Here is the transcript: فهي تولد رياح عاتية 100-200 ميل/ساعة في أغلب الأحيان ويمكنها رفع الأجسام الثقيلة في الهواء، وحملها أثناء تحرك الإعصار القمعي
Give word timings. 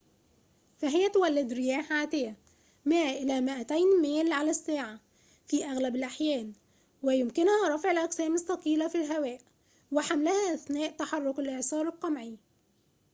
فهي 0.77 1.09
تولد 1.09 1.53
رياح 1.53 1.91
عاتية 1.93 2.35
100-200 2.89 2.91
ميل/ساعة 4.01 4.99
في 5.47 5.65
أغلب 5.65 5.95
الأحيان 5.95 6.53
ويمكنها 7.03 7.69
رفع 7.75 7.91
الأجسام 7.91 8.35
الثقيلة 8.35 8.87
في 8.87 8.95
الهواء، 8.97 9.41
وحملها 9.91 10.53
أثناء 10.53 10.91
تحرك 10.91 11.39
الإعصار 11.39 11.87
القمعي 11.87 12.37